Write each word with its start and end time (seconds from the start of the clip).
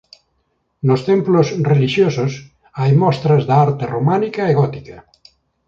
Nos 0.87 1.01
templos 1.09 1.47
relixiosos 1.71 2.31
hai 2.79 2.91
mostras 3.03 3.41
da 3.49 3.55
arte 3.67 3.85
románica 3.95 4.41
e 4.47 4.53
gótica. 4.61 4.97